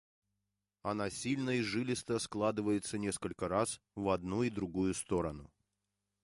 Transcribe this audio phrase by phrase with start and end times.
[0.81, 5.51] Она сильно и жилисто складывается несколько раз в одну и в другую сторону.